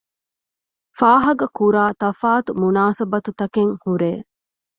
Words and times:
ފާހަގަކުރާ 0.97 1.83
ތަފާތު 2.01 2.51
މުނާސަބަތުތަކެއް 2.59 3.71
ހުރޭ 3.83 4.11